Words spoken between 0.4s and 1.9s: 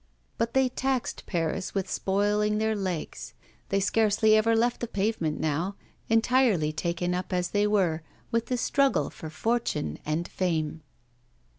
they taxed Paris with